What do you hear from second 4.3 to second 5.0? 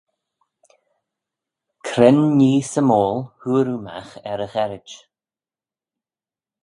er y gherrid?